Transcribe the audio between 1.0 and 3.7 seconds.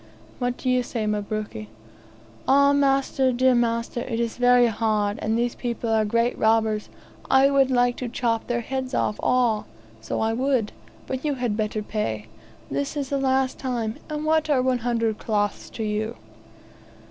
Mabruki?" "Ah, master, dear